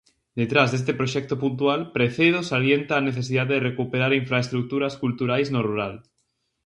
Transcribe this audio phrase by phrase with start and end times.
[0.39, 5.93] Detrás deste proxecto puntual, Precedo salienta a necesidade de recuperar infraestruturas culturais no rural.